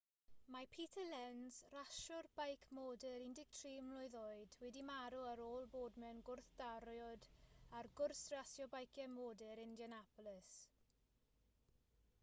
[0.53, 6.23] mae peter lenz rasiwr beic modur 13 mlwydd oed wedi marw ar ôl bod mewn
[6.31, 7.29] gwrthdrawiad
[7.81, 10.57] ar gwrs rasio beiciau modur indianapolis